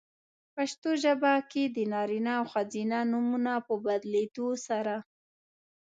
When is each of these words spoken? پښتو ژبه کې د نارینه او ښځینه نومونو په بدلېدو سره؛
پښتو 0.55 0.89
ژبه 1.03 1.33
کې 1.51 1.63
د 1.75 1.77
نارینه 1.93 2.31
او 2.39 2.45
ښځینه 2.53 2.97
نومونو 3.11 3.55
په 3.67 3.73
بدلېدو 3.85 4.47
سره؛ 4.67 4.95